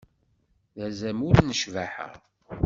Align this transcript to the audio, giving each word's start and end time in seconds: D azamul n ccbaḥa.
D 0.77 0.79
azamul 0.87 1.37
n 1.41 1.55
ccbaḥa. 1.61 2.09